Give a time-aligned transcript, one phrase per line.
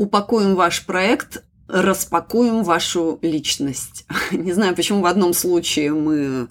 [0.00, 4.06] упакуем ваш проект, распакуем вашу личность.
[4.32, 6.48] Не знаю, почему в одном случае мы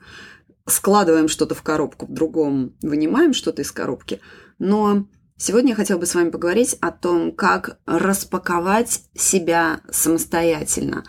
[0.68, 4.22] складываем что-то в коробку, в другом вынимаем что-то из коробки.
[4.60, 11.04] Но сегодня я хотела бы с вами поговорить о том, как распаковать себя самостоятельно.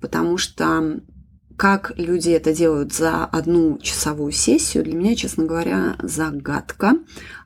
[0.00, 1.00] Потому что
[1.56, 6.94] как люди это делают за одну часовую сессию, для меня, честно говоря, загадка.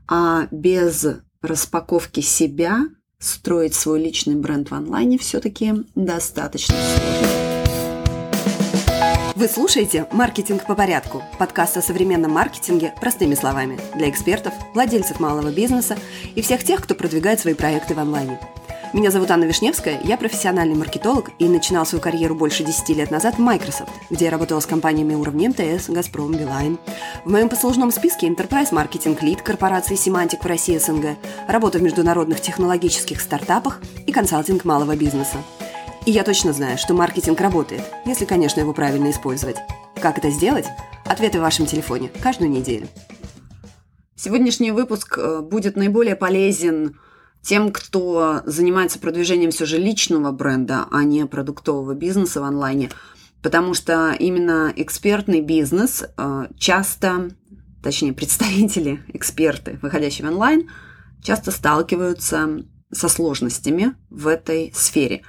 [0.09, 1.07] А без
[1.43, 2.87] распаковки себя
[3.21, 7.29] строить свой личный бренд в онлайне все-таки достаточно сложно.
[9.35, 15.53] Вы слушаете «Маркетинг по порядку»– подкаст о современном маркетинге простыми словами для экспертов, владельцев малого
[15.53, 15.97] бизнеса
[16.35, 18.41] и всех тех, кто продвигает свои проекты в онлайне–
[18.95, 23.35] меня зовут Анна Вишневская, я профессиональный маркетолог и начинал свою карьеру больше 10 лет назад
[23.35, 26.79] в Microsoft, где я работала с компаниями уровня МТС, Газпром, Билайн.
[27.25, 32.41] В моем послужном списке Enterprise Marketing Lead корпорации Semantic в России СНГ, работа в международных
[32.41, 35.37] технологических стартапах и консалтинг малого бизнеса.
[36.07, 39.57] И я точно знаю, что маркетинг работает, если, конечно, его правильно использовать.
[40.01, 40.67] Как это сделать?
[41.05, 42.89] Ответы в вашем телефоне каждую неделю.
[44.17, 46.97] Сегодняшний выпуск э, будет наиболее полезен
[47.43, 52.91] тем, кто занимается продвижением все же личного бренда, а не продуктового бизнеса в онлайне,
[53.43, 57.31] потому что именно экспертный бизнес э, часто,
[57.83, 60.69] точнее представители, эксперты, выходящие в онлайн,
[61.23, 65.23] часто сталкиваются со сложностями в этой сфере.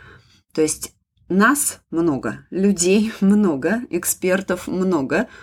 [0.53, 0.93] То есть
[1.27, 5.27] нас много, людей много, экспертов много–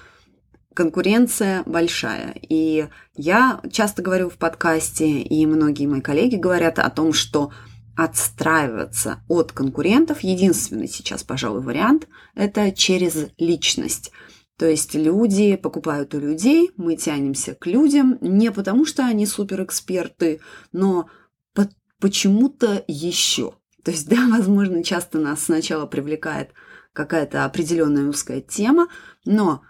[0.77, 2.35] конкуренция большая.
[2.49, 7.51] И я часто говорю в подкасте, и многие мои коллеги говорят о том, что
[7.97, 14.13] отстраиваться от конкурентов, единственный сейчас, пожалуй, вариант, это через личность.
[14.59, 20.41] То есть люди покупают у людей, мы тянемся к людям не потому, что они суперэксперты,
[20.73, 21.09] но
[21.55, 23.55] по- почему-то еще.
[23.83, 26.51] То есть, да, возможно, часто нас сначала привлекает
[26.93, 28.89] какая-то определенная узкая тема,
[29.25, 29.63] но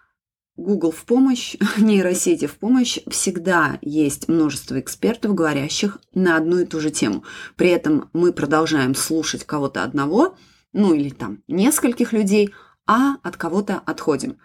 [0.57, 6.81] Google в помощь, нейросети в помощь, всегда есть множество экспертов, говорящих на одну и ту
[6.81, 7.25] же тему.
[7.57, 10.37] При этом мы продолжаем слушать кого-то одного,
[10.73, 12.55] ну или там нескольких людей,
[12.87, 14.39] а от кого-то отходим.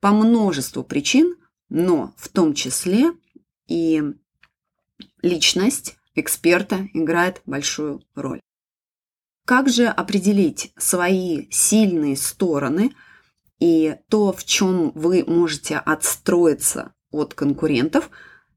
[0.00, 1.36] По множеству причин,
[1.68, 3.12] но в том числе
[3.68, 4.02] и
[5.22, 8.40] личность эксперта играет большую роль.
[9.46, 12.94] Как же определить свои сильные стороны–
[13.60, 18.10] и то, в чем вы можете отстроиться от конкурентов,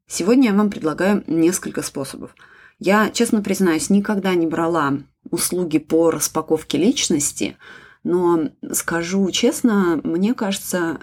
[0.07, 2.33] сегодня я вам предлагаю несколько способов.
[2.79, 4.93] Я, честно признаюсь, никогда не брала
[5.29, 7.57] услуги по распаковке личности,
[8.03, 10.99] но скажу честно, мне кажется,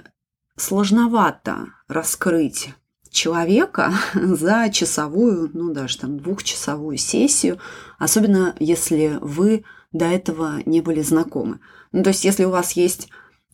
[0.57, 2.71] сложновато раскрыть
[3.11, 7.59] человека за часовую, ну даже там двухчасовую сессию,
[7.99, 11.61] особенно если вы до этого не были знакомы.
[11.93, 13.09] Ну, то есть, если у вас есть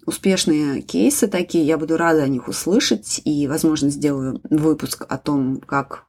[0.07, 5.61] успешные кейсы такие, я буду рада о них услышать и, возможно, сделаю выпуск о том,
[5.61, 6.07] как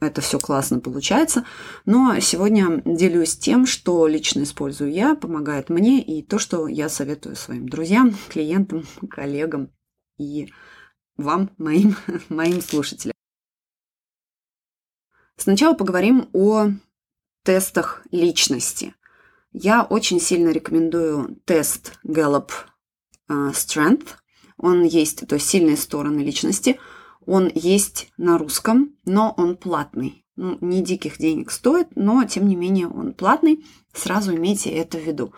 [0.00, 1.44] это все классно получается.
[1.84, 7.36] Но сегодня делюсь тем, что лично использую я, помогает мне, и то, что я советую
[7.36, 9.70] своим друзьям, клиентам, коллегам
[10.18, 10.50] и
[11.16, 11.96] вам, моим,
[12.28, 13.14] моим слушателям.
[15.36, 16.68] Сначала поговорим о
[17.44, 18.94] тестах личности.
[19.52, 22.70] Я очень сильно рекомендую тест Gallup а,
[23.30, 24.08] strength,
[24.56, 26.78] он есть, то есть сильные стороны личности,
[27.26, 30.24] он есть на русском, но он платный.
[30.36, 33.64] Ну, не диких денег стоит, но тем не менее он платный.
[33.92, 35.32] Сразу имейте это в виду.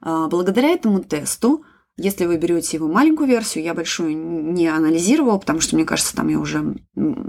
[0.00, 1.64] А, благодаря этому тесту,
[1.96, 6.28] если вы берете его маленькую версию, я большую не анализировала, потому что, мне кажется, там
[6.28, 6.76] я уже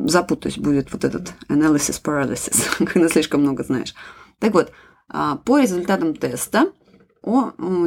[0.06, 3.94] запутаюсь, будет вот этот analysis paralysis, когда слишком много знаешь.
[4.40, 4.72] Так вот,
[5.08, 6.72] а, по результатам теста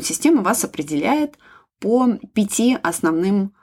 [0.02, 1.36] система вас определяет–
[1.82, 3.54] по пяти основным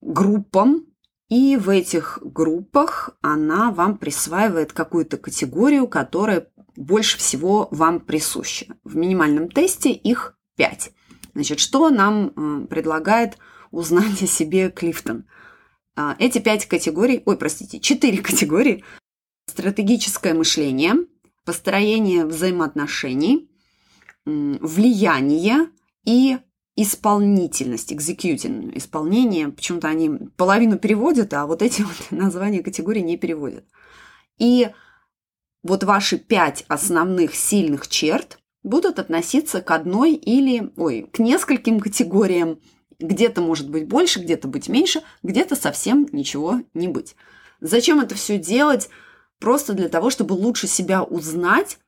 [0.00, 0.86] группам,
[1.28, 8.66] и в этих группах она вам присваивает какую-то категорию, которая больше всего вам присуща.
[8.84, 10.92] В минимальном тесте их пять.
[11.34, 13.38] Значит, что нам э, предлагает
[13.70, 15.24] узнать о себе Клифтон?
[15.96, 18.84] А, эти пять категорий, ой, простите, четыре категории.
[19.48, 20.94] Стратегическое мышление,
[21.44, 23.50] построение взаимоотношений,
[24.24, 25.70] влияние
[26.04, 26.38] и
[26.82, 29.48] исполнительность, executing, исполнение.
[29.48, 33.64] Почему-то они половину переводят, а вот эти вот названия категорий не переводят.
[34.38, 34.68] И
[35.62, 42.60] вот ваши пять основных сильных черт будут относиться к одной или, ой, к нескольким категориям.
[42.98, 47.16] Где-то может быть больше, где-то быть меньше, где-то совсем ничего не быть.
[47.60, 48.88] Зачем это все делать?
[49.38, 51.78] Просто для того, чтобы лучше себя узнать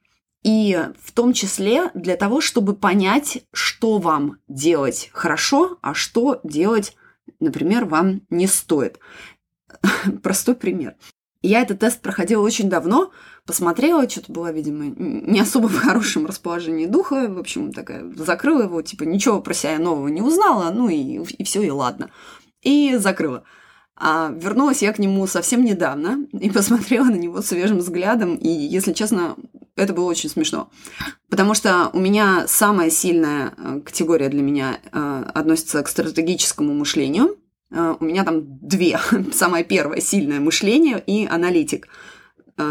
[0.45, 6.97] И в том числе для того, чтобы понять, что вам делать хорошо, а что делать,
[7.41, 9.01] например, вам не стоит.
[10.23, 10.95] Простой пример.
[11.41, 13.11] Я этот тест проходила очень давно,
[13.47, 18.83] посмотрела, что-то была, видимо, не особо в хорошем расположении духа, в общем, такая, закрыла его,
[18.83, 22.11] типа, ничего про себя нового не узнала, ну и, и все, и ладно.
[22.63, 23.45] И закрыла.
[23.97, 28.93] А вернулась я к нему совсем недавно и посмотрела на него свежим взглядом, и, если
[28.93, 29.37] честно,
[29.77, 30.71] это было очень смешно.
[31.29, 37.39] Потому что у меня самая сильная э, категория для меня э, относится к стратегическому мышлению.
[37.71, 38.99] Э, у меня там две.
[39.33, 41.89] Самое первое– сильное мышление и аналитик.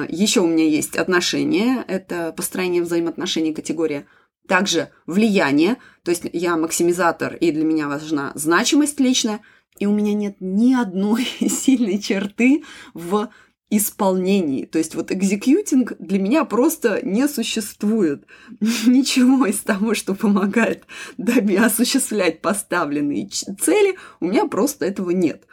[0.08, 4.08] Еще у меня есть отношения, это построение взаимоотношений категория.
[4.48, 9.42] Также влияние, то есть я максимизатор, и для меня важна значимость личная–
[9.80, 12.64] и у меня нет ни одной сильной черты
[12.94, 13.30] в
[13.78, 14.66] исполнении.
[14.66, 18.26] То есть вот экзекьютинг для меня просто не существует.
[18.60, 20.84] Ничего из того, что помогает
[21.18, 25.46] даме осуществлять поставленные цели, у меня просто этого нет.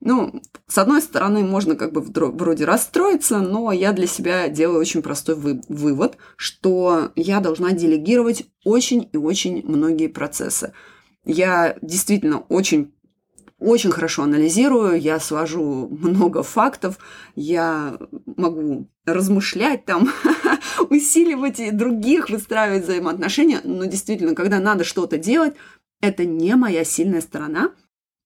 [0.00, 5.00] Ну, с одной стороны, можно как бы вроде расстроиться, но я для себя делаю очень
[5.00, 10.74] простой вы вывод, что я должна делегировать очень и очень многие процессы.
[11.24, 12.92] Я действительно очень
[13.58, 16.98] очень хорошо анализирую, я свожу много фактов,
[17.34, 17.98] я
[18.36, 20.10] могу размышлять там,
[20.90, 25.54] усиливать других, выстраивать взаимоотношения, но действительно, когда надо что-то делать,
[26.00, 27.70] это не моя сильная сторона.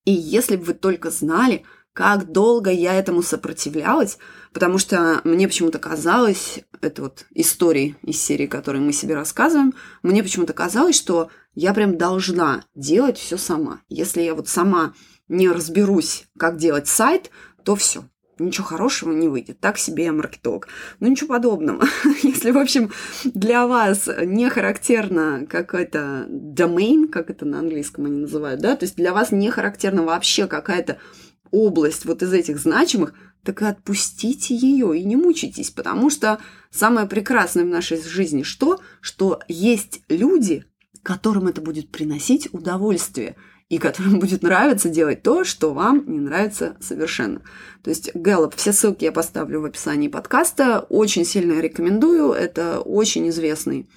[0.05, 4.19] И если бы вы только знали, как долго я этому сопротивлялась,
[4.53, 10.23] потому что мне почему-то казалось, это вот истории из серии, которые мы себе рассказываем, мне
[10.23, 13.81] почему-то казалось, что я прям должна делать все сама.
[13.89, 14.95] Если я вот сама
[15.29, 17.31] не разберусь, как делать сайт,
[17.65, 18.05] то все,
[18.39, 19.61] ничего хорошего не выйдет.
[19.61, 20.69] Так себе маркетолог.
[21.01, 21.87] Ну, ничего подобного.
[22.23, 22.91] Если, в общем,
[23.25, 28.97] для вас не характерно какой-то domain, как это на английском они называют, да, то есть
[28.97, 30.99] для вас не характерна вообще какая-то
[31.51, 36.39] область вот из этих значимых, так и отпустите ее и не мучайтесь, потому что
[36.71, 38.81] самое прекрасное в нашей жизни что?
[39.01, 40.65] Что есть люди,
[41.03, 43.37] которым это будет приносить удовольствие
[43.69, 47.43] и которым будет нравиться делать то, что вам не нравится совершенно.
[47.83, 53.29] То есть Gallup, все ссылки я поставлю в описании подкаста, очень сильно рекомендую, это очень
[53.29, 53.89] известный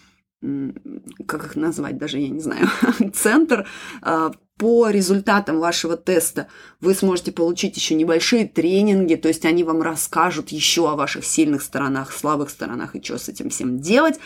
[1.28, 2.68] как их назвать, даже я не знаю,
[3.14, 3.68] центр
[4.02, 6.48] а, по результатам вашего теста
[6.80, 11.62] вы сможете получить еще небольшие тренинги, то есть они вам расскажут еще о ваших сильных
[11.62, 14.20] сторонах, слабых сторонах и что с этим всем делать.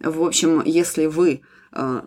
[0.00, 1.40] В общем, если вы
[1.72, 2.04] а,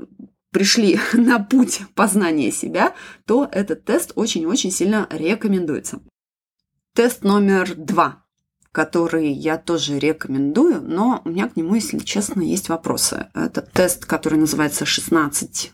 [0.58, 2.96] пришли на путь познания себя,
[3.28, 6.00] то этот тест очень-очень сильно рекомендуется.
[6.96, 8.26] Тест номер два,
[8.72, 13.28] который я тоже рекомендую, но у меня к нему, если честно, есть вопросы.
[13.36, 15.70] Это тест, который называется «16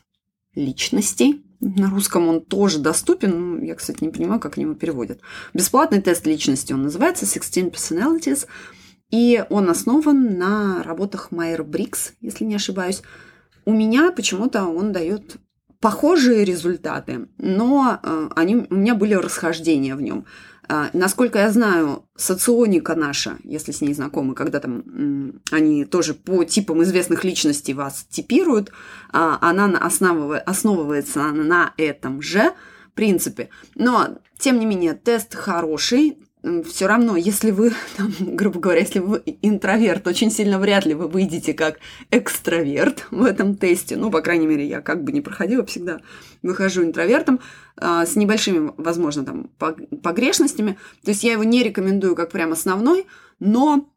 [0.54, 1.46] личностей».
[1.60, 5.22] На русском он тоже доступен, я, кстати, не понимаю, как они его переводят.
[5.54, 8.46] Бесплатный тест личности он называется «16 Personalities»,
[9.10, 13.00] и он основан на работах Майер Брикс, если не ошибаюсь.
[13.64, 15.36] У меня почему-то он дает
[15.80, 20.24] похожие результаты, но э, они, у меня были расхождения в нем.
[20.68, 26.44] Э, насколько я знаю, соционика наша, если с ней знакомы, когда там они тоже по
[26.44, 28.70] типам известных личностей вас типируют,
[29.12, 32.52] а, она основывается на этом же
[32.94, 33.50] принципе.
[33.74, 36.18] Но, тем не менее, тест хороший,
[36.64, 41.08] все равно, если вы, там, грубо говоря, если вы интроверт, очень сильно вряд ли вы
[41.08, 41.78] выйдете как
[42.10, 43.96] экстраверт в этом тесте.
[43.96, 46.00] Ну, по крайней мере, я как бы не проходила, всегда
[46.42, 47.40] выхожу интровертом
[47.76, 49.48] а, с небольшими, возможно, там
[50.02, 50.78] погрешностями.
[51.02, 53.06] То есть я его не рекомендую как прям основной,
[53.38, 53.88] но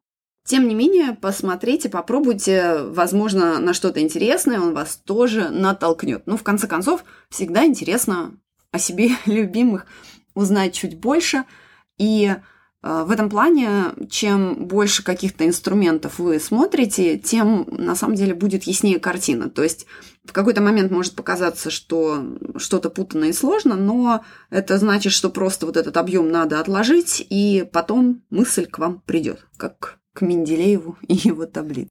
[0.46, 6.24] тем не менее, посмотрите, попробуйте, возможно, на что-то интересное, он вас тоже натолкнет.
[6.26, 8.32] Ну, в конце концов, всегда интересно
[8.72, 9.86] о себе любимых
[10.34, 11.44] узнать чуть больше–
[11.98, 12.36] и
[12.84, 18.64] э, в этом плане, чем больше каких-то инструментов вы смотрите, тем на самом деле будет
[18.64, 19.50] яснее картина.
[19.50, 19.86] То есть
[20.26, 25.66] в какой-то момент может показаться, что что-то путано и сложно, но это значит, что просто
[25.66, 31.14] вот этот объем надо отложить, и потом мысль к вам придет, как к Менделееву и
[31.14, 31.90] его таблице.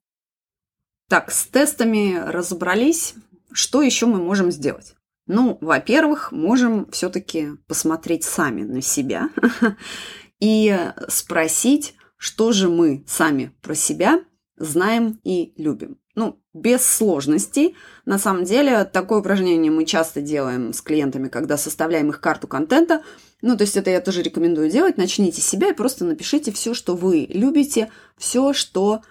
[1.09, 3.15] Так, с тестами разобрались.
[3.53, 4.95] Что еще мы можем сделать?
[5.27, 9.29] Ну, во-первых, можем все-таки посмотреть сами на себя
[10.39, 10.75] и
[11.09, 14.21] спросить, что же мы сами про себя
[14.57, 15.97] знаем и любим.
[16.15, 17.75] Ну, без сложностей.
[18.05, 23.03] На самом деле, такое упражнение мы часто делаем с клиентами, когда составляем их карту контента.
[23.43, 24.97] Ну, то есть это я тоже рекомендую делать.
[24.97, 29.01] Начните с себя и просто напишите все, что вы любите, все, что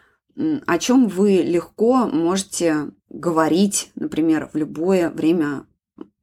[0.66, 5.64] о чем вы легко можете говорить, например, в любое время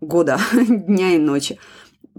[0.03, 1.60] года, дня и ночи.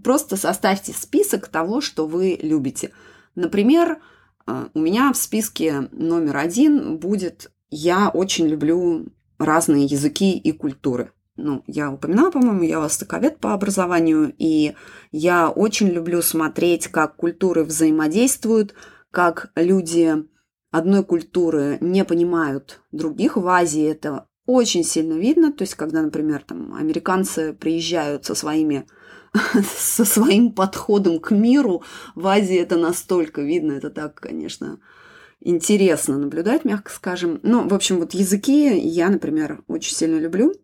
[0.02, 2.90] Просто составьте список того, что вы любите.
[3.34, 3.98] Например,
[4.46, 9.06] э, у меня в списке номер один будет «Я очень люблю
[9.38, 11.12] разные языки и культуры».
[11.36, 14.74] Ну, я упоминала, по-моему, я востоковед по образованию, и
[15.10, 18.74] я очень люблю смотреть, как культуры взаимодействуют,
[19.10, 20.24] как люди
[20.70, 23.36] одной культуры не понимают других.
[23.36, 25.52] В Азии это очень сильно видно.
[25.52, 28.86] То есть, когда, например, там, американцы приезжают со своими
[29.76, 31.82] со своим подходом к миру,
[32.14, 34.78] в Азии это настолько видно, это так, конечно,
[35.40, 37.40] интересно наблюдать, мягко скажем.
[37.42, 40.54] Ну, в общем, вот языки я, например, очень сильно люблю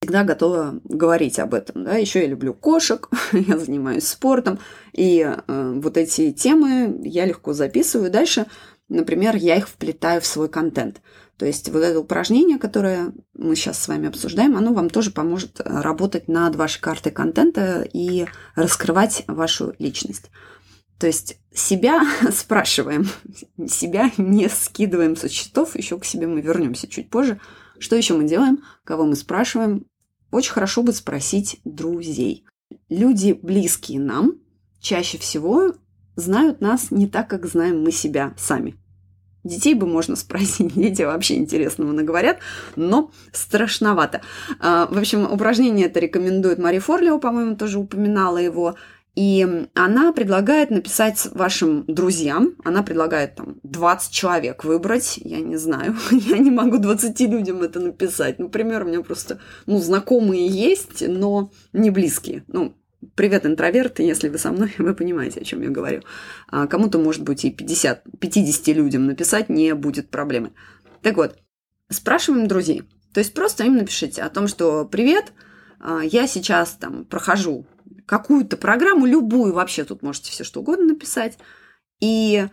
[0.00, 1.84] всегда готова говорить об этом.
[1.84, 1.96] Да?
[1.96, 4.58] Еще я люблю кошек, я занимаюсь спортом,
[4.92, 8.10] и э, вот эти темы я легко записываю.
[8.10, 8.46] Дальше,
[8.88, 11.02] например, я их вплетаю в свой контент.
[11.40, 15.58] То есть вот это упражнение, которое мы сейчас с вами обсуждаем, оно вам тоже поможет
[15.64, 20.30] работать над вашей картой контента и раскрывать вашу личность.
[20.98, 23.08] То есть себя спрашиваем,
[23.66, 27.40] себя не скидываем со счетов, еще к себе мы вернемся чуть позже.
[27.78, 28.62] Что еще мы делаем?
[28.84, 29.86] Кого мы спрашиваем?
[30.30, 32.44] Очень хорошо бы спросить друзей.
[32.90, 34.34] Люди, близкие нам,
[34.78, 35.72] чаще всего
[36.16, 38.76] знают нас не так, как знаем мы себя сами.
[39.44, 42.38] Детей бы можно спросить, дети вообще интересного наговорят,
[42.76, 44.20] но страшновато.
[44.58, 48.76] А, в общем, упражнение это рекомендует Мари Форлио, по-моему, тоже упоминала его.
[49.16, 55.96] И она предлагает написать вашим друзьям, она предлагает там 20 человек выбрать, я не знаю,
[56.10, 58.38] я не могу 20 людям это написать.
[58.38, 62.44] Например, у меня просто, ну, знакомые есть, но не близкие.
[62.46, 62.74] Ну,
[63.14, 66.02] Привет, интроверты, если вы со мной, вы понимаете, о чем я говорю.
[66.48, 70.52] А кому-то, может быть, и 50, 50 людям написать не будет проблемы.
[71.02, 71.38] Так вот,
[71.88, 72.82] спрашиваем друзей.
[73.14, 75.32] То есть просто им напишите о том, что «Привет,
[75.80, 77.66] а, я сейчас там прохожу
[78.06, 81.38] какую-то программу, любую вообще, тут можете все что угодно написать.
[82.00, 82.46] И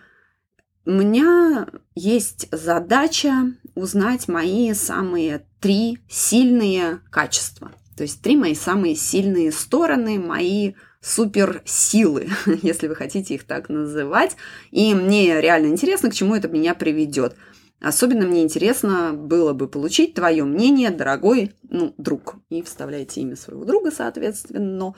[0.85, 7.71] у меня есть задача узнать мои самые три сильные качества.
[7.97, 12.29] То есть три мои самые сильные стороны, мои суперсилы,
[12.61, 14.37] если вы хотите их так называть.
[14.71, 17.35] И мне реально интересно, к чему это меня приведет.
[17.79, 22.35] Особенно мне интересно было бы получить твое мнение, дорогой ну, друг.
[22.49, 24.93] И вставляйте имя своего друга, соответственно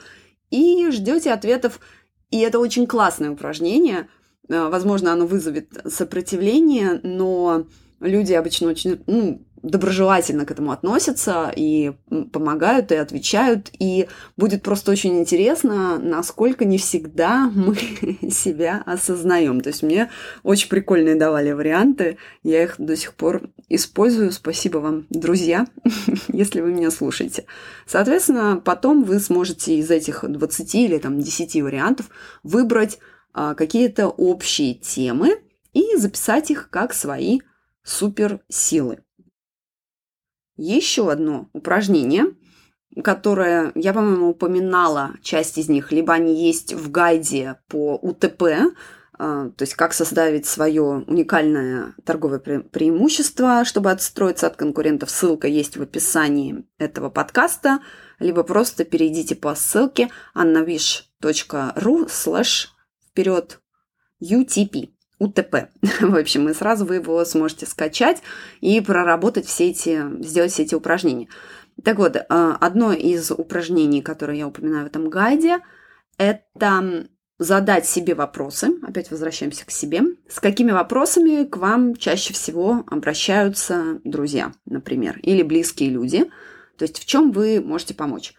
[0.50, 1.80] и ждете ответов.
[2.30, 4.08] И это очень классное упражнение.
[4.48, 7.66] Э, возможно, оно вызовет сопротивление, но
[8.00, 11.92] люди обычно очень ну, доброжелательно к этому относятся и
[12.32, 13.70] помогают, и отвечают.
[13.78, 17.76] И будет просто очень интересно, насколько не всегда мы
[18.30, 19.60] себя осознаем.
[19.60, 20.10] То есть мне
[20.42, 22.18] очень прикольные давали варианты.
[22.42, 24.32] Я их до сих пор использую.
[24.32, 25.66] Спасибо вам, друзья,
[26.28, 27.44] если вы меня слушаете.
[27.86, 32.06] Соответственно, потом вы сможете из этих 20 или там 10 вариантов
[32.42, 32.98] выбрать
[33.32, 35.40] а, какие-то общие темы
[35.72, 37.40] и записать их как свои
[37.82, 39.00] суперсилы
[40.60, 42.26] еще одно упражнение,
[43.02, 48.42] которое я, по-моему, упоминала, часть из них, либо они есть в гайде по УТП,
[49.22, 55.10] а, то есть как составить свое уникальное торговое преимущество, чтобы отстроиться от конкурентов.
[55.10, 57.80] Ссылка есть в описании этого подкаста,
[58.18, 62.68] либо просто перейдите по ссылке annawish.ru slash
[63.10, 63.60] вперед
[64.22, 64.90] UTP.
[65.20, 65.68] УТП.
[66.00, 68.22] В общем, и сразу вы его сможете скачать
[68.60, 71.28] и проработать все эти, сделать все эти упражнения.
[71.84, 75.60] Так вот, э, одно из упражнений, которое я упоминаю в этом гайде,
[76.18, 77.06] это
[77.38, 84.00] задать себе вопросы, опять возвращаемся к себе, с какими вопросами к вам чаще всего обращаются
[84.04, 86.24] друзья, например, или близкие люди,
[86.76, 88.34] то есть в чем вы можете помочь.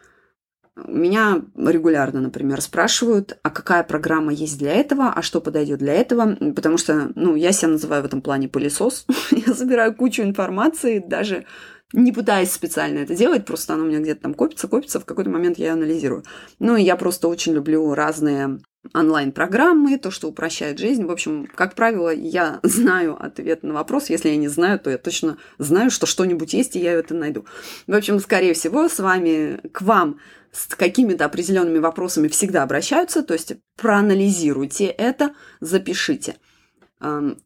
[0.76, 6.36] Меня регулярно, например, спрашивают, а какая программа есть для этого, а что подойдет для этого,
[6.56, 9.06] потому что, ну, я себя называю в этом плане пылесос.
[9.32, 11.46] я собираю кучу информации, даже
[11.94, 15.30] не пытаясь специально это делать, просто она у меня где-то там копится, копится, в какой-то
[15.30, 16.24] момент я ее анализирую.
[16.60, 18.60] Ну, и я просто очень люблю разные
[18.94, 21.06] онлайн-программы, то, что упрощает жизнь.
[21.06, 24.10] В общем, как правило, я знаю ответ на вопрос.
[24.10, 27.46] Если я не знаю, то я точно знаю, что что-нибудь есть, и я это найду.
[27.88, 30.20] В общем, скорее всего, с вами, к вам
[30.52, 36.38] с какими-то определенными вопросами всегда обращаются, то есть проанализируйте это, запишите.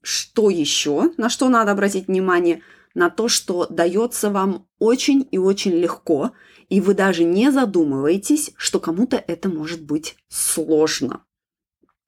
[0.02, 2.62] Что еще, на что надо обратить внимание?
[2.94, 6.32] На то, что дается вам очень и очень легко,
[6.70, 11.24] и вы даже не задумываетесь, что кому-то это может быть сложно.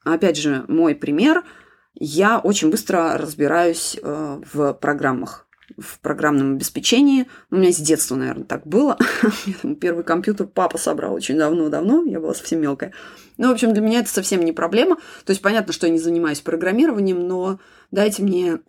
[0.04, 1.44] Опять же, мой пример.
[1.94, 5.47] я очень быстро разбираюсь э, в программах
[5.78, 7.28] в программном обеспечении.
[7.52, 8.98] У меня с детства, наверное, так было.
[9.82, 12.94] Первый компьютер папа собрал очень давно-давно, я была совсем мелкая.
[13.38, 14.96] Ну, в общем, для меня это совсем не проблема.
[15.26, 17.60] То есть понятно, что я не занимаюсь программированием, но
[17.92, 18.60] дайте мне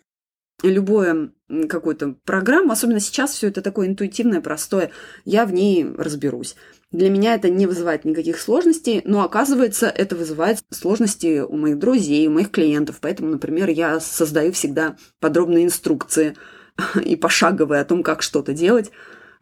[0.62, 1.31] любое
[1.69, 4.90] какую-то программу, особенно сейчас все это такое интуитивное, простое,
[5.25, 6.57] я в ней разберусь.
[6.90, 12.26] Для меня это не вызывает никаких сложностей, но оказывается, это вызывает сложности у моих друзей,
[12.26, 12.99] у моих клиентов.
[13.00, 16.35] Поэтому, например, я создаю всегда подробные инструкции
[17.05, 18.91] и пошаговые о том, как что-то делать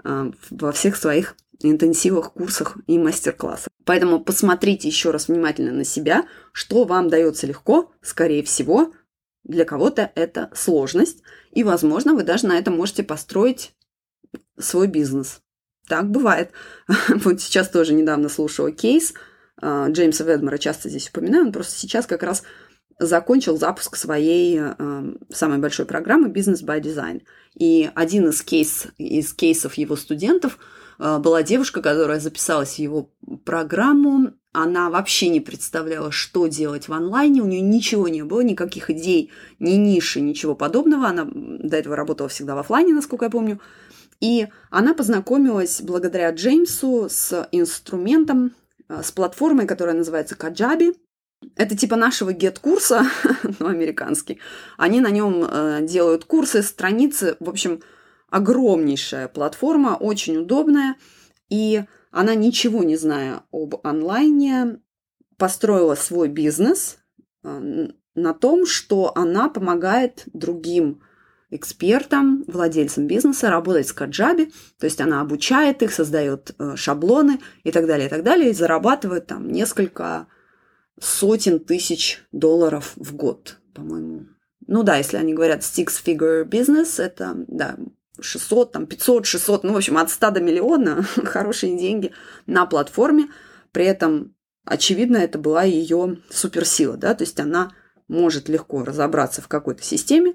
[0.04, 3.68] а, во всех своих интенсивах, курсах и мастер-классах.
[3.84, 8.92] Поэтому посмотрите еще раз внимательно на себя, что вам дается легко, скорее всего,
[9.44, 13.72] для кого-то это сложность, и, возможно, вы даже на этом можете построить
[14.58, 15.40] свой бизнес.
[15.88, 16.50] Так бывает.
[17.08, 19.14] Вот сейчас тоже недавно слушала кейс
[19.60, 22.42] а, Джеймса Ведмора, часто здесь упоминаю, он просто сейчас как раз
[22.98, 27.22] закончил запуск своей э, самой большой программы «Business by Design».
[27.54, 30.58] И один из, кейс, из кейсов его студентов
[30.98, 33.10] э, была девушка, которая записалась в его
[33.44, 34.32] программу.
[34.52, 39.30] Она вообще не представляла, что делать в онлайне, у нее ничего не было, никаких идей,
[39.58, 41.08] ни ниши, ничего подобного.
[41.08, 43.60] Она до этого работала всегда в офлайне, насколько я помню.
[44.20, 48.54] И она познакомилась благодаря Джеймсу с инструментом,
[48.88, 50.96] э, с платформой, которая называется Kajabi–
[51.56, 53.06] это типа нашего гет-курса,
[53.58, 54.40] но американский.
[54.76, 57.36] Они на нем э, делают курсы, страницы.
[57.40, 57.80] В общем,
[58.30, 60.96] огромнейшая платформа, очень удобная.
[61.48, 64.80] И она, ничего не зная об онлайне,
[65.36, 66.98] построила свой бизнес
[67.44, 71.02] э, на том, что она помогает другим
[71.50, 77.70] экспертам, владельцам бизнеса работать с Каджаби, то есть она обучает их, создает э, шаблоны и
[77.70, 80.26] так далее, и так далее, и зарабатывает там несколько
[81.00, 84.26] сотен тысяч долларов в год, по-моему.
[84.66, 87.76] Ну да, если они говорят six-figure business, это, да,
[88.20, 92.12] 600, там, 500, 600, ну, в общем, от 100 до миллиона хорошие деньги
[92.46, 93.28] на платформе.
[93.72, 97.72] При этом, очевидно, это была ее суперсила, да, то есть она
[98.08, 100.34] может легко разобраться в какой-то системе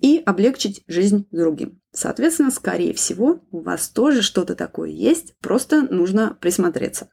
[0.00, 1.80] и облегчить жизнь другим.
[1.92, 7.10] Соответственно, скорее всего, у вас тоже что-то такое есть, просто нужно присмотреться.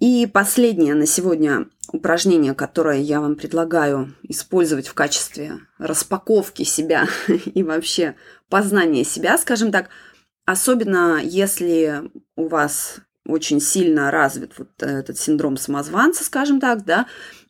[0.00, 7.62] И последнее на сегодня упражнение, которое я вам предлагаю использовать в качестве распаковки себя и
[7.62, 8.16] вообще
[8.48, 9.88] познания себя, скажем так,
[10.44, 17.06] особенно если у вас очень сильно развит вот этот синдром самозванца, скажем так, да,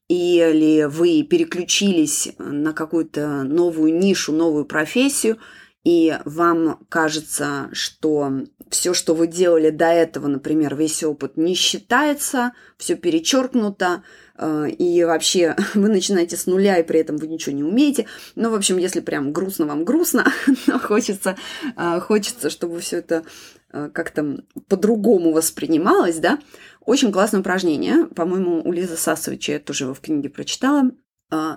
[0.08, 5.38] или вы переключились на какую-то новую нишу, новую профессию,
[5.84, 8.32] и вам кажется, что
[8.70, 14.02] все, что вы делали до этого, например, весь опыт не считается, все перечеркнуто,
[14.38, 18.06] э, и вообще вы начинаете с нуля, и при этом вы ничего не умеете.
[18.34, 20.26] Ну, в общем, если прям грустно вам грустно,
[20.66, 21.36] но хочется,
[21.76, 23.24] э, хочется, чтобы все это
[23.70, 26.38] э, как-то по-другому воспринималось, да,
[26.80, 28.06] очень классное упражнение.
[28.06, 30.90] По-моему, у Лизы Сасовича, я тоже его в книге прочитала.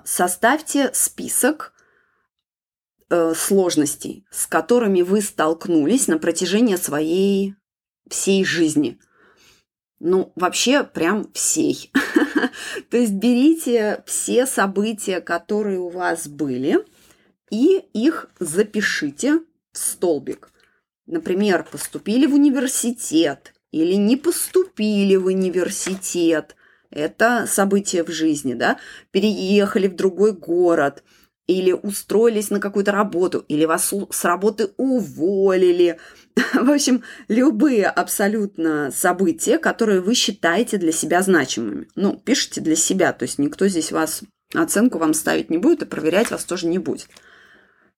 [0.04, 1.72] Составьте список
[3.10, 7.54] э, сложностей, с которыми вы столкнулись на протяжении своей
[8.08, 8.98] всей жизни.
[10.00, 11.90] Ну, вообще, прям всей.
[12.90, 16.84] То есть берите все события, которые у вас были,
[17.50, 19.40] и их запишите
[19.72, 20.52] в столбик.
[21.06, 26.54] Например, поступили в университет или не поступили в университет.
[26.90, 28.78] Это событие в жизни, да?
[29.10, 31.02] Переехали в другой город–
[31.48, 35.98] или устроились на какую-то работу, или вас с работы уволили.
[36.54, 41.88] В общем, любые абсолютно события, которые вы считаете для себя значимыми.
[41.96, 44.22] Ну, пишите для себя, то есть никто здесь вас
[44.54, 47.08] оценку вам ставить не будет и проверять вас тоже не будет.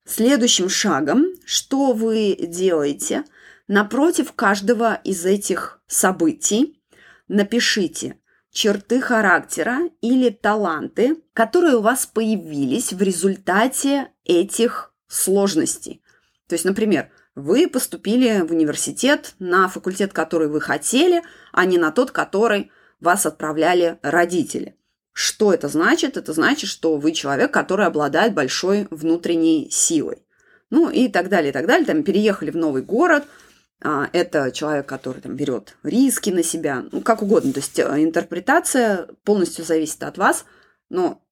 [0.07, 3.25] Следующим шагом, что вы делаете,
[3.69, 6.81] напротив каждого из этих событий
[7.27, 8.20] напишите
[8.51, 16.03] черты характера или таланты, которые у вас появились в результате этих сложностей.
[16.49, 21.93] То есть, например, вы поступили в университет на факультет, который вы хотели, а не на
[21.93, 24.77] тот, который вас отправляли родители.
[25.13, 26.17] Что это значит?
[26.17, 30.25] Это значит, что вы человек, который обладает большой внутренней силой.
[30.71, 31.87] Ну и так далее, и так далее.
[31.87, 33.25] Там переехали в новый город–
[33.83, 37.53] это человек, который там берет риски на себя, ну, как угодно.
[37.53, 40.45] То есть э, интерпретация полностью зависит от вас,
[40.91, 41.23] но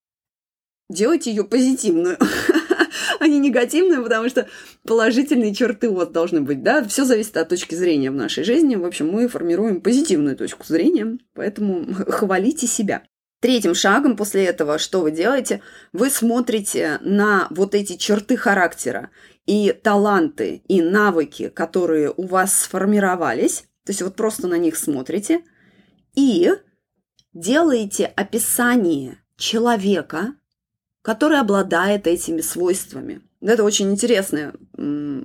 [0.89, 2.17] делайте ее позитивную,
[3.21, 4.49] а не негативную, потому что
[4.85, 8.77] положительные черты у вас должны быть, да, все зависит от точки зрения в нашей жизни.
[8.77, 13.03] В общем, мы формируем позитивную точку зрения, поэтому хвалите себя.
[13.41, 15.61] Третьим шагом после этого, что вы делаете,
[15.93, 19.11] вы смотрите на вот эти черты характера
[19.49, 25.43] и таланты, и навыки, которые у вас сформировались, то есть вот просто на них смотрите,
[26.15, 26.53] и
[27.33, 30.35] делаете описание человека,
[31.03, 33.23] который обладает этими свойствами.
[33.41, 34.53] Это очень интересное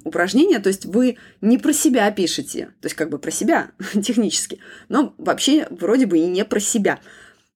[0.05, 4.59] упражнение, то есть вы не про себя пишете, то есть как бы про себя технически,
[4.87, 6.99] но вообще вроде бы и не про себя–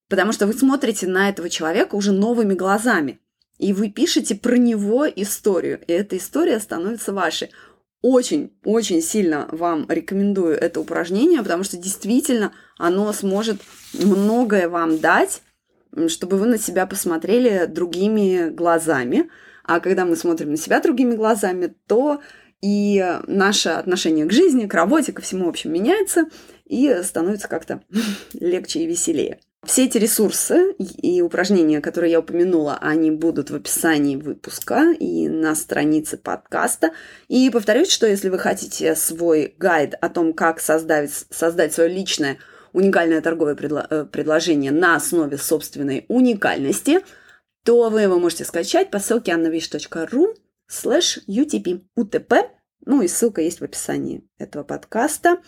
[0.09, 3.19] Потому что вы смотрите на этого человека уже новыми глазами.
[3.57, 5.79] И вы пишете про него историю.
[5.87, 7.51] И эта история становится вашей.
[8.01, 13.59] Очень-очень сильно вам рекомендую это упражнение, потому что действительно оно сможет
[13.93, 15.41] многое вам дать,
[16.07, 19.29] чтобы вы на себя посмотрели другими глазами.
[19.63, 22.21] А когда мы смотрим на себя другими глазами, то
[22.61, 26.25] и наше отношение к жизни, к работе, ко всему, в общем, меняется
[26.65, 27.81] и становится как-то
[28.33, 29.39] легче и веселее.
[29.67, 35.55] Все эти ресурсы и упражнения, которые я упомянула, они будут в описании выпуска и на
[35.55, 36.91] странице подкаста.
[37.27, 42.37] И повторюсь, что если вы хотите свой гайд о том, как создать, создать свое личное
[42.71, 47.01] уникальное торговое предло- э, предложение на основе собственной уникальности,
[47.65, 50.33] то вы его можете скачать по ссылке annavish.ru
[50.71, 52.49] slash utp, utp,
[52.85, 55.39] ну и ссылка есть в описании этого подкаста.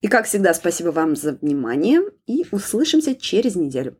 [0.00, 3.98] И, как всегда, спасибо вам за внимание и услышимся через неделю.